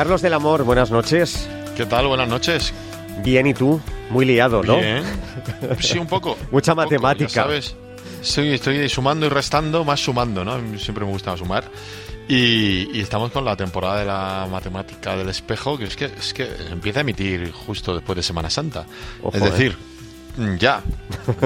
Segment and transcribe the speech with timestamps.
[0.00, 1.46] Carlos del Amor, buenas noches.
[1.76, 2.06] ¿Qué tal?
[2.06, 2.72] Buenas noches.
[3.22, 3.82] Bien, ¿y tú?
[4.08, 4.78] Muy liado, ¿no?
[4.78, 5.02] Bien.
[5.78, 6.38] Sí, un poco.
[6.50, 7.28] Mucha Un poco, matemática.
[7.28, 7.76] sabes.
[8.22, 10.56] Sí, estoy sumando y restando, más sumando, ¿no?
[10.78, 11.64] Siempre me gusta sumar.
[12.26, 16.32] Y, y estamos con la temporada de la matemática del espejo, que es que, es
[16.32, 18.86] que empieza a emitir justo después de Semana Santa.
[19.22, 19.76] Ojo, es decir,
[20.38, 20.82] mm, ya,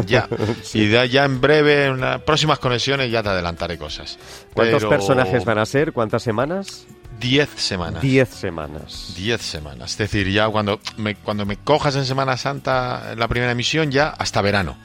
[0.07, 0.29] ya.
[0.75, 4.17] Y ya, ya en breve, en las próximas conexiones, ya te adelantaré cosas.
[4.55, 5.93] ¿Cuántos Pero personajes van a ser?
[5.93, 6.87] ¿Cuántas semanas?
[7.21, 8.03] Diez semanas.
[8.03, 9.15] Diez semanas.
[9.17, 9.93] Diez semanas.
[9.93, 14.09] Es decir, ya cuando me, cuando me cojas en Semana Santa la primera emisión, ya
[14.09, 14.77] hasta verano.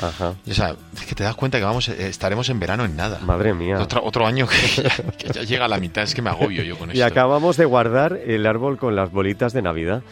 [0.00, 0.34] Ajá.
[0.46, 2.96] Y, o sea, es que te das cuenta que vamos eh, estaremos en verano en
[2.96, 3.18] nada.
[3.20, 3.78] Madre mía.
[3.80, 6.02] Otro, otro año que ya, que ya llega a la mitad.
[6.04, 7.04] Es que me agobio yo con Y esto.
[7.06, 10.02] acabamos de guardar el árbol con las bolitas de Navidad.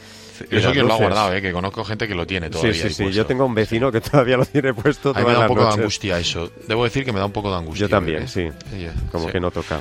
[0.51, 1.43] Y eso que lo ha guardado, ¿eh?
[1.43, 2.73] que conozco gente que lo tiene Sí, todavía.
[2.75, 3.03] sí, sí.
[3.03, 3.11] puesto.
[3.11, 5.61] Yo tengo un vecino que todavía lo tiene puesto A mí me da un poco
[5.61, 5.79] de noches.
[5.81, 6.51] angustia eso.
[6.67, 7.83] Debo decir que me da un poco de angustia.
[7.87, 8.29] Yo también, ¿eh?
[8.29, 8.49] sí.
[8.71, 9.33] Sí, Como sí.
[9.33, 9.81] que no toca.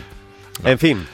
[0.66, 1.06] En fin,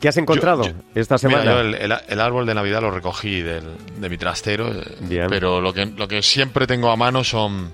[0.00, 1.40] ¿qué has encontrado Yo- yo- esta semana?
[1.42, 4.96] Mira, yo el, el- el árbol de Navidad lo recogí del- de mi trastero, eh,
[5.00, 5.26] Bien.
[5.28, 7.72] pero lo que, lo que siempre tengo a mano son,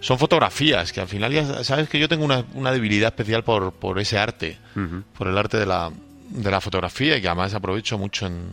[0.00, 3.72] son fotografías, que al final ya sabes que yo tengo una, una debilidad especial por,
[3.72, 4.58] por ese arte,
[5.18, 5.90] por el arte de la,
[6.28, 8.52] de la fotografía y que además aprovecho mucho en,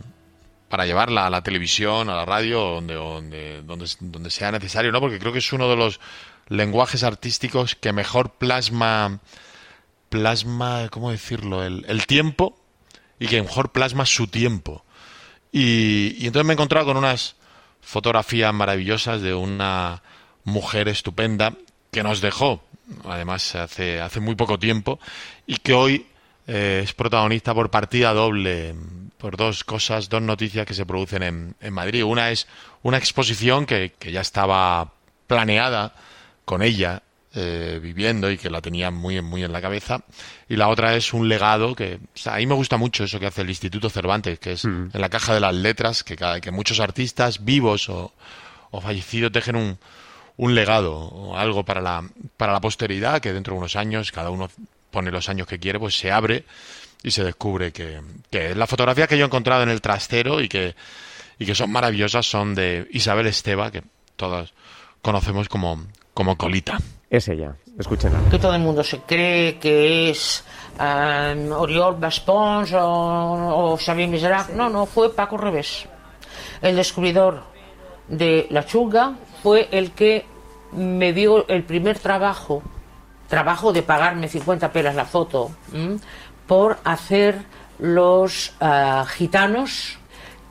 [0.68, 5.00] para llevarla a la televisión, a la radio, donde, donde, donde, donde sea necesario, ¿no?
[5.00, 6.00] Porque creo que es uno de los
[6.48, 9.20] lenguajes artísticos que mejor plasma,
[10.08, 11.62] plasma, ¿cómo decirlo?
[11.64, 12.56] El, el tiempo
[13.24, 14.84] y que mejor plasma su tiempo.
[15.50, 17.36] Y, y entonces me he encontrado con unas
[17.80, 20.02] fotografías maravillosas de una
[20.44, 21.54] mujer estupenda
[21.90, 22.62] que nos dejó,
[23.04, 25.00] además hace, hace muy poco tiempo,
[25.46, 26.06] y que hoy
[26.46, 28.74] eh, es protagonista por partida doble,
[29.16, 32.04] por dos cosas, dos noticias que se producen en, en Madrid.
[32.04, 32.46] Una es
[32.82, 34.92] una exposición que, que ya estaba
[35.26, 35.94] planeada
[36.44, 37.02] con ella
[37.34, 40.02] eh, viviendo y que la tenía muy, muy en la cabeza.
[40.48, 43.18] Y la otra es un legado que, o sea, a mí me gusta mucho eso
[43.18, 46.40] que hace el Instituto Cervantes, que es en la caja de las letras, que, cada,
[46.40, 48.12] que muchos artistas vivos o,
[48.70, 49.78] o fallecidos dejen un,
[50.36, 54.30] un legado o algo para la, para la posteridad, que dentro de unos años, cada
[54.30, 54.50] uno
[54.90, 56.44] pone los años que quiere, pues se abre
[57.02, 58.00] y se descubre que,
[58.30, 60.74] que la fotografía que yo he encontrado en el trastero y que,
[61.38, 63.82] y que son maravillosas son de Isabel Esteba, que
[64.16, 64.54] todos
[65.02, 65.84] conocemos como,
[66.14, 66.78] como Colita.
[67.10, 67.54] Es ella.
[67.78, 68.18] Escúchenla.
[68.30, 70.44] que todo el mundo se cree que es
[70.80, 74.50] eh, Oriol Baspons o, o Xavier Miserac.
[74.50, 75.86] No, no, fue Paco Revés.
[76.62, 77.42] El descubridor
[78.08, 80.24] de la chunga fue el que
[80.72, 82.62] me dio el primer trabajo,
[83.28, 85.98] trabajo de pagarme 50 pelas la foto, ¿m?
[86.46, 87.42] por hacer
[87.78, 89.98] los eh, gitanos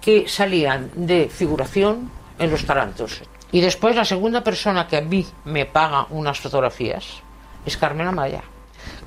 [0.02, 3.22] que salían de figuración en los tarantos.
[3.54, 7.22] Y después la segunda persona que a mí me paga unas fotografías
[7.66, 8.42] es Carmen Amaya.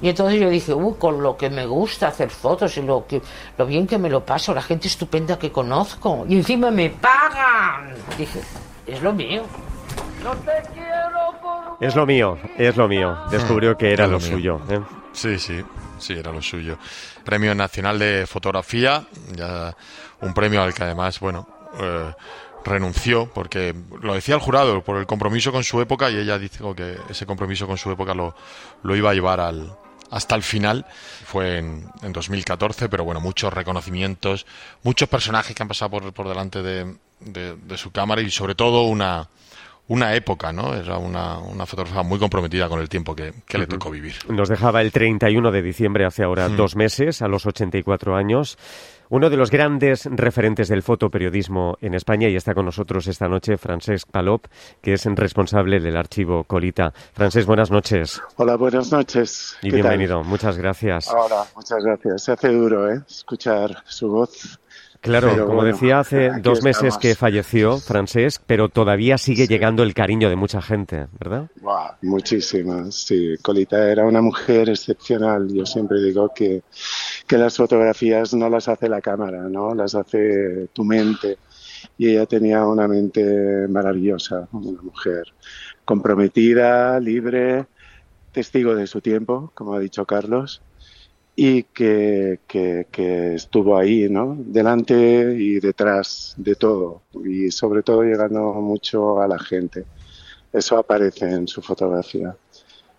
[0.00, 3.20] Y entonces yo dije, uh, con lo que me gusta hacer fotos y lo, que,
[3.58, 6.24] lo bien que me lo paso, la gente estupenda que conozco.
[6.28, 7.94] Y encima me pagan.
[8.16, 8.40] Dije,
[8.86, 9.42] es lo mío.
[11.80, 13.18] Es lo mío, es lo mío.
[13.30, 14.60] Descubrió que era lo suyo.
[14.70, 14.80] ¿eh?
[15.12, 15.60] Sí, sí,
[15.98, 16.78] sí, era lo suyo.
[17.24, 19.76] Premio Nacional de Fotografía, ya
[20.20, 22.12] un premio al que además, bueno, eh,
[22.66, 26.74] renunció, porque lo decía el jurado, por el compromiso con su época, y ella dijo
[26.74, 28.34] que ese compromiso con su época lo,
[28.82, 29.74] lo iba a llevar al,
[30.10, 30.84] hasta el final.
[31.24, 34.46] Fue en, en 2014, pero bueno, muchos reconocimientos,
[34.82, 38.54] muchos personajes que han pasado por, por delante de, de- de su cámara y sobre
[38.54, 39.28] todo una,
[39.88, 40.74] una época, ¿no?
[40.74, 44.14] Era una, una fotógrafa muy comprometida con el tiempo que, que le tocó vivir.
[44.28, 46.56] Nos dejaba el 31 de diciembre, hace ahora Mm.
[46.56, 48.58] dos meses, a los 84 años.
[49.08, 53.56] Uno de los grandes referentes del fotoperiodismo en España y está con nosotros esta noche
[53.56, 54.46] Francesc Palop,
[54.82, 56.92] que es responsable del archivo Colita.
[57.12, 59.56] Francesc, buenas noches Hola, buenas noches.
[59.62, 60.24] y bienvenido.
[60.24, 61.08] Muchas gracias.
[61.12, 62.24] Hola, muchas gracias.
[62.24, 63.00] Se hace duro, ¿eh?
[63.08, 64.58] Escuchar su voz.
[65.00, 69.82] Claro, Pero como bueno, decía, hace dos meses que falleció Francesc, pero todavía sigue llegando
[69.82, 71.48] el cariño de mucha gente, ¿verdad?
[72.02, 73.36] Muchísimas, sí.
[73.42, 75.48] Colita era una mujer excepcional.
[75.52, 76.62] Yo siempre digo que,
[77.26, 79.74] que las fotografías no las hace la cámara, ¿no?
[79.74, 81.38] Las hace tu mente.
[81.98, 85.24] Y ella tenía una mente maravillosa, una mujer
[85.84, 87.66] comprometida, libre,
[88.32, 90.60] testigo de su tiempo, como ha dicho Carlos,
[91.38, 94.34] y que, que, que estuvo ahí, ¿no?
[94.38, 99.84] Delante y detrás de todo, y sobre todo llegando mucho a la gente.
[100.50, 102.34] Eso aparece en su fotografía.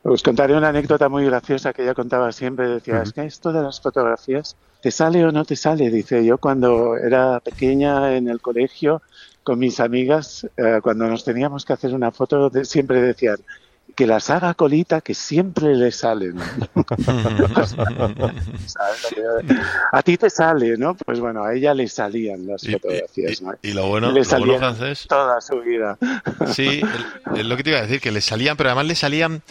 [0.03, 2.67] Os contaré una anécdota muy graciosa que ella contaba siempre.
[2.67, 5.89] Decía, es que esto de las fotografías, ¿te sale o no te sale?
[5.89, 9.01] Dice, yo cuando era pequeña en el colegio,
[9.43, 13.37] con mis amigas, eh, cuando nos teníamos que hacer una foto, siempre decían,
[13.95, 16.37] que las haga colita que siempre le salen.
[19.91, 20.95] a ti te sale, ¿no?
[20.95, 23.41] Pues bueno, a ella le salían las fotografías.
[23.61, 25.05] Y, lo bueno, le salían francés.
[25.07, 25.97] Toda su vida.
[26.53, 26.81] Sí,
[27.35, 29.41] es lo que te iba a decir, que le salían, pero además le salían,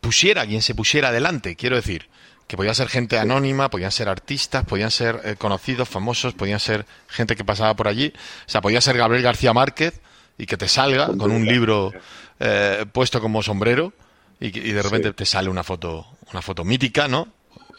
[0.00, 2.08] pusiera quien se pusiera adelante, quiero decir
[2.46, 6.84] que podían ser gente anónima, podían ser artistas, podían ser eh, conocidos, famosos, podían ser
[7.08, 8.12] gente que pasaba por allí.
[8.46, 9.98] O sea, podía ser Gabriel García Márquez
[10.38, 11.92] y que te salga con un libro
[12.40, 13.92] eh, puesto como sombrero
[14.40, 17.28] y, de repente te sale una foto, una foto mítica, ¿no?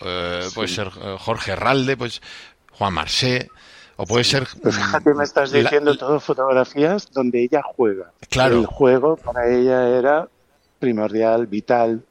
[0.01, 2.21] Eh, puede ser Jorge Herralde, pues
[2.71, 3.49] Juan Marsé,
[3.97, 4.47] o puede ser.
[4.61, 8.11] Pues fíjate, me estás diciendo todo fotografías donde ella juega.
[8.29, 8.59] Claro.
[8.59, 10.27] El juego para ella era
[10.79, 12.03] primordial, vital.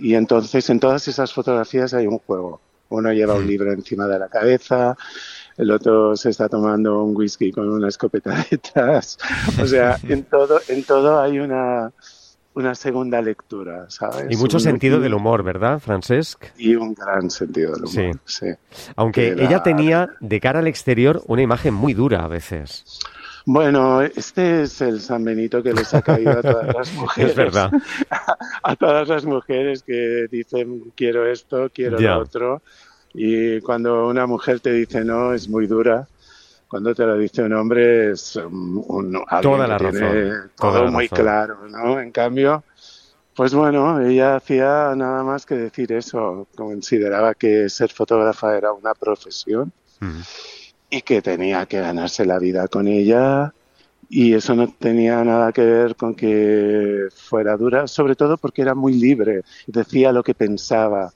[0.00, 2.60] Y entonces en todas esas fotografías hay un juego.
[2.88, 3.48] Uno lleva un mm.
[3.48, 4.96] libro encima de la cabeza,
[5.58, 9.18] el otro se está tomando un whisky con una escopeta detrás.
[9.60, 11.92] O sea, en todo, en todo hay una,
[12.54, 14.26] una segunda lectura, ¿sabes?
[14.30, 16.46] Y mucho sentido del humor, ¿verdad, Francesc?
[16.56, 18.46] Y un gran sentido del humor, sí.
[18.96, 23.00] Aunque ella tenía de cara al exterior una imagen muy dura a veces.
[23.50, 27.30] Bueno, este es el San Benito que les ha caído a todas las mujeres.
[27.30, 27.70] es verdad.
[28.62, 32.62] A, todas las mujeres que dicen quiero esto, quiero lo otro.
[33.20, 36.06] Y cuando una mujer te dice no, es muy dura.
[36.68, 40.52] Cuando te lo dice un hombre es un, Toda la razón.
[40.54, 41.98] todo muy claro, ¿no?
[41.98, 42.62] En cambio,
[43.34, 46.46] pues bueno, ella hacía nada más que decir eso.
[46.54, 49.72] Consideraba que ser fotógrafa era una profesión
[50.88, 53.52] y que tenía que ganarse la vida con ella
[54.08, 58.76] y eso no tenía nada que ver con que fuera dura, sobre todo porque era
[58.76, 61.12] muy libre, decía lo que pensaba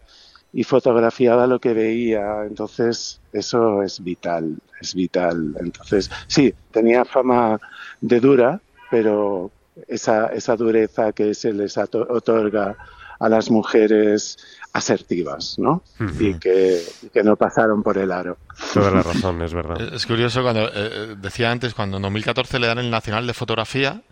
[0.53, 5.55] y fotografiaba lo que veía, entonces eso es vital, es vital.
[5.61, 7.59] Entonces, sí, tenía fama
[8.01, 8.61] de dura,
[8.91, 9.51] pero
[9.89, 12.77] esa, esa dureza que se les otorga
[13.19, 14.37] a las mujeres
[14.73, 15.83] asertivas, ¿no?
[16.19, 16.83] y, que,
[17.23, 18.39] no pasaron por el aro.
[18.75, 19.81] Toda la razón, es verdad.
[19.95, 23.35] Es curioso cuando, eh, eh, decía antes, cuando en 2014 le dan el Nacional de
[23.35, 24.03] Fotografía,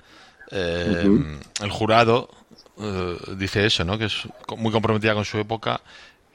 [0.51, 1.29] eh,
[1.63, 2.29] el jurado
[3.37, 3.99] dice eso, ¿no?
[3.99, 4.27] Que es
[4.57, 5.83] muy comprometida con su época,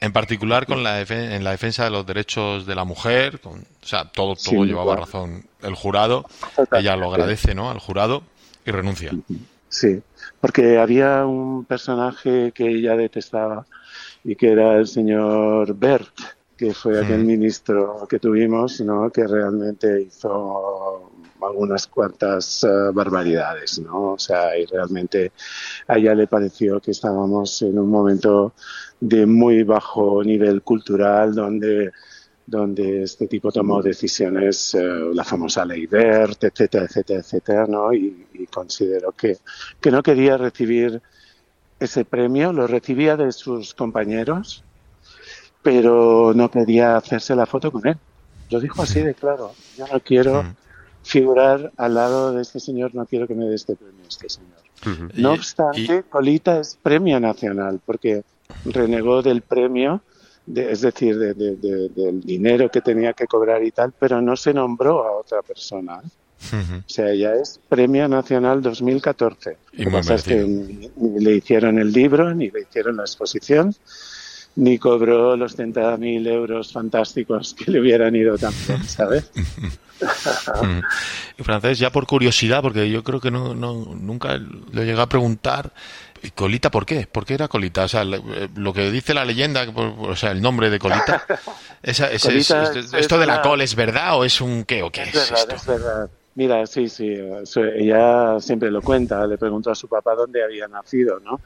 [0.00, 4.10] en particular con la en la defensa de los derechos de la mujer, o sea,
[4.10, 6.26] todo, todo llevaba razón el jurado,
[6.72, 7.70] ella lo agradece, ¿no?
[7.70, 8.22] Al jurado
[8.64, 9.12] y renuncia.
[9.68, 10.00] Sí,
[10.40, 13.66] porque había un personaje que ella detestaba,
[14.26, 16.18] y que era el señor Bert,
[16.56, 19.08] que fue aquel ministro que tuvimos, ¿no?
[19.10, 24.12] que realmente hizo algunas cuantas eh, barbaridades, ¿no?
[24.12, 25.30] O sea, y realmente
[25.86, 28.54] a ella le pareció que estábamos en un momento
[29.00, 31.92] de muy bajo nivel cultural donde
[32.46, 34.80] donde este tipo tomó decisiones, eh,
[35.12, 37.92] la famosa ley Bert, etcétera, etcétera, etcétera, ¿no?
[37.92, 39.38] Y, y considero que,
[39.80, 41.02] que no quería recibir
[41.80, 44.62] ese premio, lo recibía de sus compañeros,
[45.62, 47.96] pero no quería hacerse la foto con él.
[48.50, 49.52] Lo dijo así de claro.
[49.76, 50.44] Yo no quiero
[51.02, 55.12] figurar al lado de este señor, no quiero que me dé este premio este señor.
[55.14, 58.22] No obstante, Colita es premio nacional, porque
[58.64, 60.02] renegó del premio,
[60.54, 65.12] es decir, del dinero que tenía que cobrar y tal, pero no se nombró a
[65.12, 66.00] otra persona.
[66.52, 69.56] O sea, ya es Premio Nacional 2014.
[69.72, 73.74] Y Lo es que ni, le hicieron el libro, ni le hicieron la exposición,
[74.54, 79.30] ni cobró los 30.000 euros fantásticos que le hubieran ido también, ¿sabes?
[81.38, 85.08] y francés, ya por curiosidad, porque yo creo que no, no nunca le llegué a
[85.08, 85.72] preguntar,
[86.05, 87.06] ¿y Colita por qué?
[87.06, 87.84] ¿Por qué era Colita?
[87.84, 91.24] O sea, lo que dice la leyenda, o sea, el nombre de Colita,
[91.82, 95.54] esa, ¿esto de la col es verdad o es un qué o qué es, esto?
[95.54, 96.10] Es verdad.
[96.36, 97.16] Mira, sí, sí,
[97.76, 101.40] ella siempre lo cuenta, le preguntó a su papá dónde había nacido, ¿no?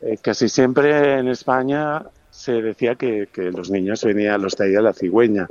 [0.00, 5.48] Eh, casi siempre en España se decía que, los niños venían, los traía la cigüeña,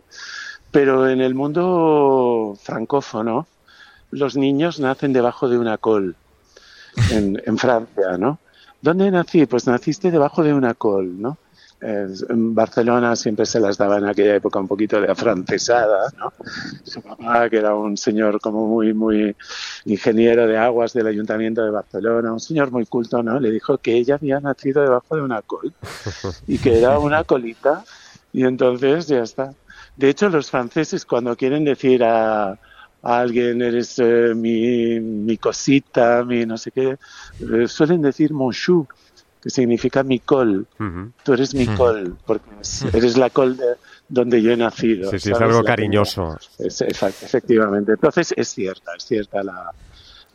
[0.71, 3.47] pero en el mundo francófono
[4.11, 6.15] los niños nacen debajo de una col,
[7.11, 8.39] en, en Francia, ¿no?
[8.85, 9.47] ¿Dónde nací?
[9.47, 11.39] Pues naciste debajo de una col, ¿no?
[11.81, 16.33] en Barcelona siempre se las daba en aquella época un poquito de afrancesada, ¿no?
[16.83, 19.35] Su papá, que era un señor como muy, muy
[19.85, 23.39] ingeniero de aguas del Ayuntamiento de Barcelona, un señor muy culto, ¿no?
[23.39, 25.73] Le dijo que ella había nacido debajo de una col
[26.47, 27.83] y que era una colita
[28.33, 29.53] y entonces ya está.
[29.97, 32.57] De hecho, los franceses cuando quieren decir a,
[33.05, 36.97] alguien eres eh, mi, mi, cosita, mi no sé qué,
[37.39, 38.87] eh, suelen decir mon chou
[39.41, 40.65] que significa mi col.
[41.23, 42.49] Tú eres mi col, porque
[42.93, 43.75] eres la col de
[44.09, 45.11] donde yo he nacido.
[45.11, 46.35] Sí, sí, es algo cariñoso.
[46.57, 47.91] efectivamente.
[47.91, 49.71] Entonces es cierta, es cierta la,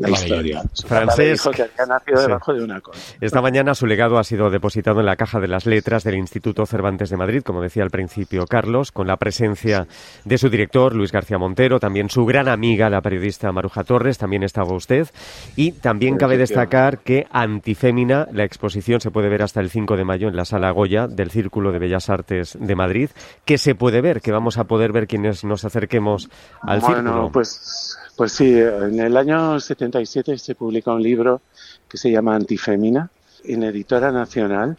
[0.00, 0.62] la historia.
[0.87, 2.99] Francés, dijo que había nacido debajo de una cosa.
[3.21, 6.64] Esta mañana su legado ha sido depositado en la caja de las letras del Instituto
[6.66, 9.87] Cervantes de Madrid, como decía al principio Carlos, con la presencia
[10.25, 14.42] de su director Luis García Montero, también su gran amiga, la periodista Maruja Torres, también
[14.42, 15.09] estaba usted,
[15.54, 20.04] y también cabe destacar que Antifémina, la exposición se puede ver hasta el 5 de
[20.04, 23.11] mayo en la Sala Goya del Círculo de Bellas Artes de Madrid,
[23.45, 26.30] que se puede ver, que vamos a poder ver quienes nos acerquemos
[26.62, 31.40] al bueno, Pues, pues sí, en el año 77 se publica un libro
[31.88, 33.11] que se llama Antifémina,
[33.44, 34.76] en Editora Nacional,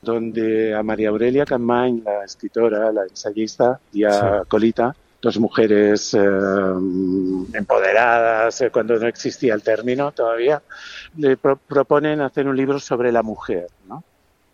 [0.00, 6.18] donde a María Aurelia Campañ, la escritora, la ensayista, y a Colita, dos mujeres eh,
[7.52, 10.62] empoderadas, eh, cuando no existía el término todavía,
[11.16, 14.04] le proponen hacer un libro sobre la mujer, ¿no?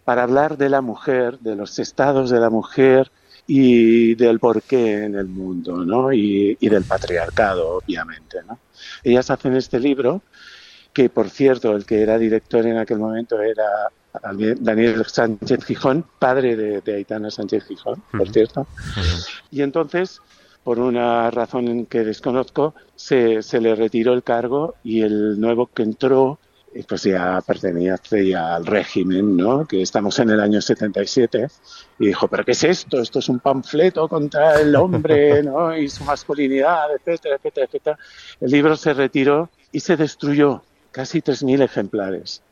[0.05, 3.11] Para hablar de la mujer, de los estados de la mujer,
[3.55, 6.11] y del porqué en el mundo, ¿no?
[6.11, 8.59] Y, del patriarcado, obviamente, ¿no?
[9.05, 10.23] Ellas hacen este libro,
[10.95, 13.91] que por cierto, el que era director en aquel momento era
[14.59, 18.67] Daniel Sánchez Gijón, padre de, Aitana Sánchez Gijón, por cierto.
[19.51, 20.23] Y entonces,
[20.65, 25.83] por una razón que desconozco, se, se le retiró el cargo y el nuevo que
[25.83, 26.39] entró
[26.89, 29.67] pues ya pertenece al régimen, ¿no?
[29.67, 31.47] Que estamos en el año 77
[31.99, 33.01] y dijo, pero ¿qué es esto?
[33.01, 35.77] Esto es un panfleto contra el hombre, ¿no?
[35.77, 37.99] Y su masculinidad, etcétera, etcétera, etcétera.
[38.41, 42.43] El libro se retiró y se destruyó, casi 3.000 ejemplares.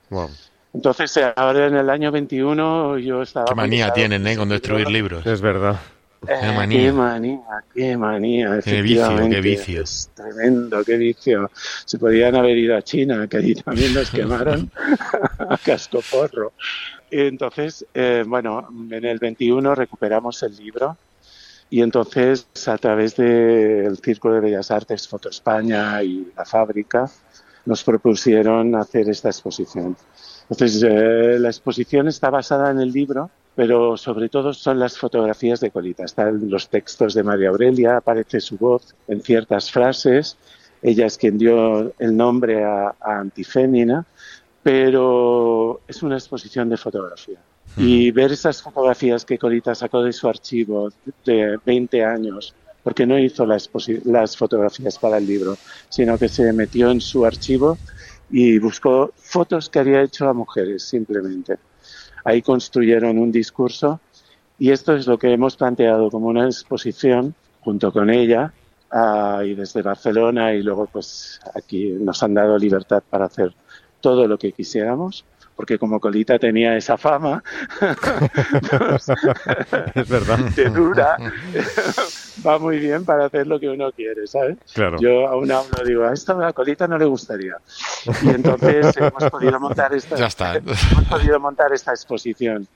[0.73, 3.47] Entonces, ahora en el año 21 yo estaba...
[3.47, 4.37] Qué manía tienen, ¿eh?
[4.37, 5.27] Con destruir libros.
[5.27, 5.81] Es verdad.
[6.27, 6.81] Qué eh, manía.
[6.81, 7.41] Qué manía,
[7.75, 8.61] qué manía.
[8.63, 9.83] Qué vicio, qué vicio.
[9.83, 11.51] Es tremendo, qué vicio.
[11.85, 14.71] Se podían haber ido a China, que allí también nos quemaron
[15.39, 16.53] a cascoporro.
[17.11, 20.97] Entonces, eh, bueno, en el 21 recuperamos el libro
[21.71, 27.11] y entonces a través del Círculo de Bellas Artes, Foto España y la fábrica
[27.65, 29.97] nos propusieron hacer esta exposición.
[30.51, 35.61] Entonces, eh, la exposición está basada en el libro pero sobre todo son las fotografías
[35.61, 36.07] de Colita.
[36.07, 40.39] Están los textos de María Aurelia, aparece su voz en ciertas frases.
[40.81, 44.07] Ella es quien dio el nombre a, Antifémina,
[44.63, 47.39] pero es una exposición de fotografía.
[47.77, 50.91] Y ver esas fotografías que Colita sacó de su archivo
[51.27, 53.69] de 20 años, porque no hizo las,
[54.05, 55.59] las fotografías para el libro,
[55.91, 57.77] sino que se metió en su archivo
[58.31, 61.59] y buscó fotos que había hecho a mujeres simplemente
[62.25, 64.01] Ahí construyeron un discurso
[64.59, 68.53] y esto es lo que hemos planteado como una exposición junto con ella
[69.45, 73.55] y desde Barcelona y luego pues aquí nos han dado libertad para hacer
[74.01, 75.25] todo lo que quisiéramos
[75.61, 77.45] porque como Colita tenía esa fama,
[79.95, 81.19] es verdad, de dura,
[82.47, 84.57] va muy bien para hacer lo que uno quiere, ¿sabes?
[84.73, 84.97] Claro.
[84.99, 87.57] Yo aún hablo, digo, a esta a Colita no le gustaría.
[88.23, 92.67] Y entonces hemos podido montar esta, hemos podido montar esta exposición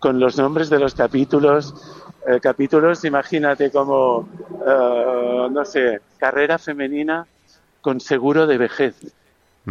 [0.00, 1.72] con los nombres de los capítulos.
[2.26, 4.28] Eh, capítulos, imagínate como,
[4.66, 7.24] eh, no sé, carrera femenina
[7.80, 8.96] con seguro de vejez,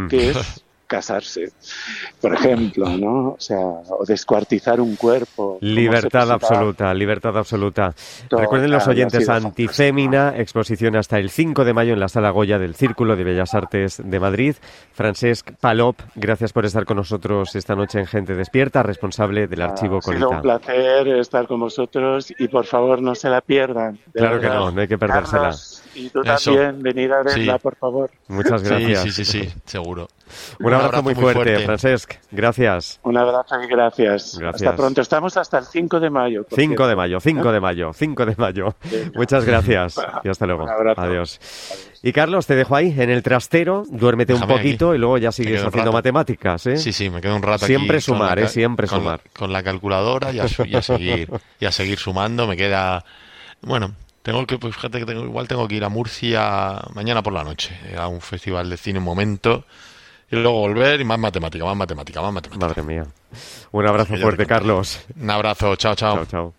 [0.08, 1.52] que es casarse,
[2.20, 3.30] por ejemplo, ¿no?
[3.30, 5.56] O sea, o descuartizar un cuerpo.
[5.62, 7.94] Libertad absoluta, libertad absoluta.
[8.30, 12.74] Recuerden los oyentes Antifémina, exposición hasta el 5 de mayo en la Sala Goya del
[12.74, 14.54] Círculo de Bellas Artes de Madrid.
[14.92, 20.00] Francesc Palop, gracias por estar con nosotros esta noche en Gente Despierta, responsable del Archivo
[20.00, 20.26] Colita.
[20.26, 23.98] Ha sido un placer estar con vosotros y por favor no se la pierdan.
[24.12, 25.52] Claro que no, no hay que perdérsela.
[25.94, 28.10] y tú también, venid a verla, por favor.
[28.28, 29.02] Muchas gracias.
[29.04, 30.08] Sí, sí, sí, sí seguro.
[30.60, 32.14] Un, abrazo, muy, fuerte, Francesc.
[32.30, 33.00] Gracias.
[33.02, 34.40] Un abrazo y gracias.
[34.42, 35.00] Hasta pronto.
[35.00, 36.46] Estamos hasta el 5 de mayo.
[36.54, 38.74] 5 de mayo, 5 de mayo, 5 de mayo.
[39.14, 40.00] Muchas gracias.
[40.24, 40.66] Y hasta luego.
[40.96, 41.40] Adiós.
[42.04, 45.64] Y Carlos, te dejo ahí en el trastero, duérmete un poquito y luego ya sigues
[45.64, 46.76] haciendo matemáticas, ¿eh?
[46.76, 48.48] Sí, sí, me quedo un rato Siempre sumar, ¿eh?
[48.48, 49.20] Siempre sumar.
[49.32, 52.48] Con la calculadora y a, seguir, y a seguir sumando.
[52.48, 53.04] Me queda...
[53.60, 57.32] Bueno, tengo que, pues fíjate que tengo, igual tengo que ir a Murcia mañana por
[57.32, 59.64] la noche, a un festival de cine un momento
[60.32, 62.66] y luego volver y más matemática, más matemática, más matemática.
[62.66, 63.06] Madre mía.
[63.70, 64.98] Un abrazo fuerte, Carlos.
[65.20, 66.16] Un abrazo, chao, chao.
[66.16, 66.54] Chao, chao.